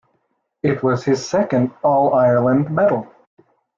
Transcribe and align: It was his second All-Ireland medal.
It 0.63 0.81
was 0.81 1.03
his 1.05 1.23
second 1.29 1.69
All-Ireland 1.83 2.71
medal. 2.71 3.13